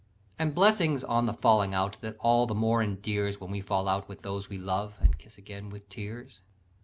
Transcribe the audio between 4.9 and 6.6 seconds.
And kiss again with tears!